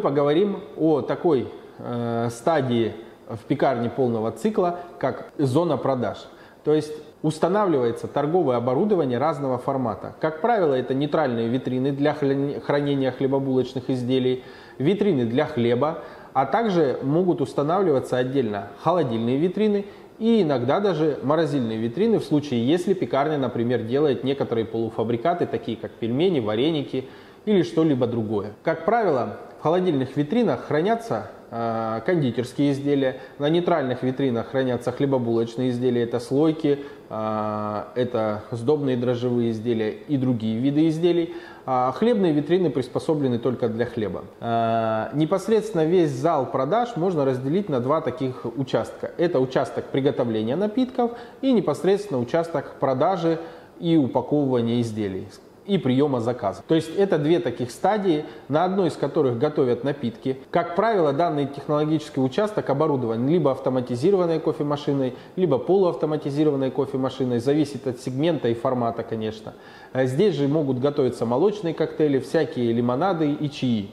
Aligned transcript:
поговорим 0.00 0.60
о 0.76 1.00
такой 1.00 1.48
э, 1.78 2.28
стадии 2.30 2.94
в 3.28 3.38
пекарне 3.44 3.90
полного 3.90 4.30
цикла, 4.32 4.80
как 4.98 5.32
зона 5.38 5.76
продаж. 5.76 6.18
То 6.64 6.74
есть 6.74 6.92
устанавливается 7.22 8.08
торговое 8.08 8.56
оборудование 8.56 9.18
разного 9.18 9.58
формата. 9.58 10.14
Как 10.20 10.40
правило, 10.40 10.74
это 10.74 10.94
нейтральные 10.94 11.48
витрины 11.48 11.92
для 11.92 12.14
хранения 12.14 13.10
хлебобулочных 13.12 13.90
изделий, 13.90 14.44
витрины 14.78 15.24
для 15.24 15.46
хлеба, 15.46 15.98
а 16.32 16.46
также 16.46 16.98
могут 17.02 17.40
устанавливаться 17.40 18.16
отдельно 18.16 18.68
холодильные 18.82 19.36
витрины 19.36 19.86
и 20.18 20.42
иногда 20.42 20.80
даже 20.80 21.18
морозильные 21.22 21.78
витрины 21.78 22.18
в 22.18 22.24
случае, 22.24 22.66
если 22.66 22.94
пекарня, 22.94 23.38
например, 23.38 23.82
делает 23.82 24.24
некоторые 24.24 24.64
полуфабрикаты, 24.64 25.46
такие 25.46 25.76
как 25.76 25.90
пельмени, 25.92 26.38
вареники 26.40 27.08
или 27.44 27.62
что-либо 27.62 28.06
другое. 28.06 28.52
Как 28.62 28.84
правило, 28.84 29.38
в 29.58 29.62
холодильных 29.62 30.16
витринах 30.16 30.64
хранятся 30.66 31.30
э, 31.50 32.00
кондитерские 32.04 32.72
изделия, 32.72 33.20
на 33.38 33.48
нейтральных 33.48 34.02
витринах 34.02 34.48
хранятся 34.48 34.90
хлебобулочные 34.90 35.70
изделия, 35.70 36.02
это 36.02 36.18
слойки, 36.18 36.80
э, 37.08 37.82
это 37.94 38.42
сдобные 38.50 38.96
дрожжевые 38.96 39.52
изделия 39.52 39.90
и 39.90 40.16
другие 40.16 40.58
виды 40.58 40.88
изделий. 40.88 41.34
А 41.64 41.92
хлебные 41.92 42.32
витрины 42.32 42.70
приспособлены 42.70 43.38
только 43.38 43.68
для 43.68 43.86
хлеба. 43.86 44.24
Э, 44.40 45.10
непосредственно 45.14 45.84
весь 45.84 46.10
зал 46.10 46.50
продаж 46.50 46.96
можно 46.96 47.24
разделить 47.24 47.68
на 47.68 47.78
два 47.78 48.00
таких 48.00 48.44
участка. 48.56 49.12
Это 49.16 49.38
участок 49.38 49.84
приготовления 49.86 50.56
напитков 50.56 51.12
и 51.40 51.52
непосредственно 51.52 52.18
участок 52.18 52.74
продажи 52.80 53.38
и 53.78 53.96
упаковывания 53.96 54.80
изделий 54.80 55.28
и 55.66 55.78
приема 55.78 56.20
заказа. 56.20 56.62
То 56.66 56.74
есть 56.74 56.90
это 56.96 57.18
две 57.18 57.40
таких 57.40 57.70
стадии, 57.70 58.24
на 58.48 58.64
одной 58.64 58.88
из 58.88 58.96
которых 58.96 59.38
готовят 59.38 59.84
напитки. 59.84 60.38
Как 60.50 60.76
правило, 60.76 61.12
данный 61.12 61.46
технологический 61.46 62.20
участок 62.20 62.68
оборудован 62.70 63.28
либо 63.28 63.52
автоматизированной 63.52 64.40
кофемашиной, 64.40 65.14
либо 65.36 65.58
полуавтоматизированной 65.58 66.70
кофемашиной, 66.70 67.38
зависит 67.38 67.86
от 67.86 68.00
сегмента 68.00 68.48
и 68.48 68.54
формата, 68.54 69.02
конечно. 69.02 69.54
Здесь 69.94 70.34
же 70.34 70.48
могут 70.48 70.80
готовиться 70.80 71.26
молочные 71.26 71.74
коктейли, 71.74 72.18
всякие 72.18 72.72
лимонады 72.72 73.32
и 73.32 73.50
чаи. 73.50 73.90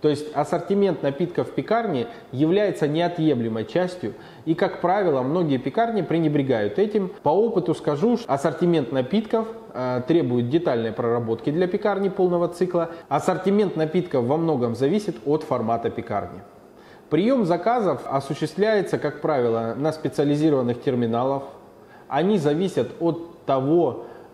То 0.00 0.08
есть 0.08 0.34
ассортимент 0.34 1.02
напитков 1.02 1.48
в 1.48 1.52
пекарне 1.52 2.06
является 2.32 2.88
неотъемлемой 2.88 3.66
частью, 3.66 4.14
и, 4.46 4.54
как 4.54 4.80
правило, 4.80 5.22
многие 5.22 5.58
пекарни 5.58 6.00
пренебрегают 6.00 6.78
этим. 6.78 7.10
По 7.22 7.28
опыту 7.28 7.74
скажу, 7.74 8.16
что 8.16 8.32
ассортимент 8.32 8.92
напитков 8.92 9.46
э, 9.74 10.02
требует 10.08 10.48
детальной 10.48 10.92
проработки 10.92 11.50
для 11.50 11.66
пекарни 11.66 12.08
полного 12.08 12.48
цикла. 12.48 12.90
Ассортимент 13.08 13.76
напитков 13.76 14.24
во 14.24 14.38
многом 14.38 14.74
зависит 14.74 15.16
от 15.26 15.42
формата 15.42 15.90
пекарни. 15.90 16.40
Прием 17.10 17.44
заказов 17.44 18.02
осуществляется, 18.06 18.96
как 18.96 19.20
правило, 19.20 19.74
на 19.76 19.92
специализированных 19.92 20.80
терминалах. 20.80 21.42
Они 22.08 22.38
зависят 22.38 22.92
от 23.00 23.44
того, 23.44 24.06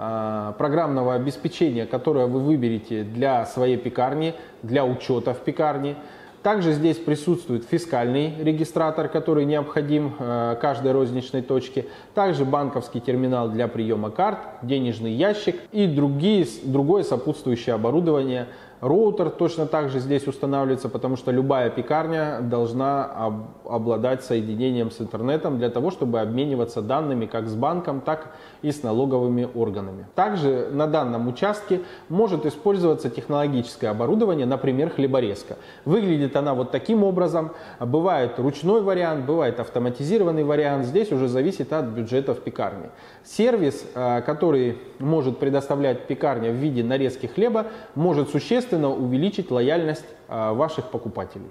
А, 0.00 0.52
программного 0.52 1.14
обеспечения, 1.14 1.84
которое 1.84 2.26
вы 2.26 2.40
выберете 2.40 3.02
для 3.02 3.44
своей 3.46 3.76
пекарни, 3.76 4.34
для 4.62 4.84
учета 4.84 5.34
в 5.34 5.38
пекарне. 5.40 5.96
Также 6.42 6.72
здесь 6.72 6.96
присутствует 6.98 7.64
фискальный 7.64 8.32
регистратор, 8.38 9.08
который 9.08 9.44
необходим 9.44 10.14
э, 10.18 10.56
каждой 10.60 10.92
розничной 10.92 11.42
точке. 11.42 11.86
Также 12.14 12.44
банковский 12.44 13.00
терминал 13.00 13.50
для 13.50 13.66
приема 13.66 14.10
карт, 14.10 14.38
денежный 14.62 15.12
ящик 15.12 15.56
и 15.72 15.88
другие, 15.88 16.46
другое 16.62 17.02
сопутствующее 17.02 17.74
оборудование– 17.74 18.46
Роутер 18.80 19.30
точно 19.30 19.66
так 19.66 19.88
же 19.88 19.98
здесь 19.98 20.26
устанавливается, 20.28 20.88
потому 20.88 21.16
что 21.16 21.32
любая 21.32 21.68
пекарня 21.68 22.40
должна 22.40 23.04
об, 23.04 23.66
обладать 23.68 24.22
соединением 24.22 24.92
с 24.92 25.00
интернетом 25.00 25.58
для 25.58 25.68
того, 25.68 25.90
чтобы 25.90 26.20
обмениваться 26.20 26.80
данными 26.80 27.26
как 27.26 27.48
с 27.48 27.54
банком, 27.54 28.00
так 28.00 28.28
и 28.62 28.70
с 28.70 28.84
налоговыми 28.84 29.48
органами. 29.52 30.06
Также 30.14 30.68
на 30.72 30.86
данном 30.86 31.26
участке 31.26 31.80
может 32.08 32.46
использоваться 32.46 33.10
технологическое 33.10 33.90
оборудование, 33.90 34.46
например, 34.46 34.90
хлеборезка. 34.90 35.56
Выглядит 35.84 36.36
она 36.36 36.54
вот 36.54 36.70
таким 36.70 37.02
образом. 37.02 37.50
Бывает 37.80 38.38
ручной 38.38 38.82
вариант, 38.82 39.26
бывает 39.26 39.58
автоматизированный 39.58 40.44
вариант. 40.44 40.84
Здесь 40.84 41.10
уже 41.10 41.26
зависит 41.26 41.72
от 41.72 41.86
бюджетов 41.86 42.40
пекарни. 42.40 42.90
Сервис, 43.24 43.84
э, 43.94 44.22
который 44.22 44.78
может 45.00 45.38
предоставлять 45.38 46.06
пекарня 46.06 46.50
в 46.50 46.54
виде 46.54 46.84
нарезки 46.84 47.26
хлеба, 47.26 47.66
может 47.96 48.30
существенно 48.30 48.67
увеличить 48.72 49.50
лояльность 49.50 50.04
э, 50.28 50.52
ваших 50.52 50.90
покупателей. 50.90 51.50